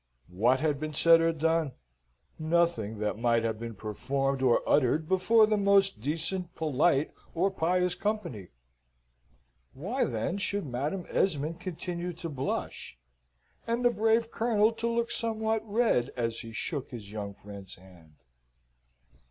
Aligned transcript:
What 0.31 0.61
had 0.61 0.79
been 0.79 0.93
said 0.95 1.21
or 1.21 1.31
done? 1.31 1.73
Nothing 2.39 2.97
that 2.97 3.19
might 3.19 3.43
not 3.43 3.47
have 3.49 3.59
been 3.59 3.75
performed 3.75 4.41
or 4.41 4.67
uttered 4.67 5.07
before 5.07 5.45
the 5.45 5.57
most 5.57 6.01
decent, 6.01 6.55
polite, 6.55 7.11
or 7.35 7.51
pious 7.51 7.93
company. 7.93 8.47
Why 9.75 10.05
then 10.05 10.39
should 10.39 10.65
Madam 10.65 11.05
Esmond 11.09 11.59
continue 11.59 12.13
to 12.13 12.29
blush, 12.29 12.97
and 13.67 13.85
the 13.85 13.91
brave 13.91 14.31
Colonel 14.31 14.71
to 14.71 14.87
look 14.87 15.11
somewhat 15.11 15.61
red, 15.71 16.09
as 16.17 16.39
he 16.39 16.51
shook 16.51 16.89
his 16.89 17.11
young 17.11 17.35
friend's 17.35 17.75
hand? 17.75 18.15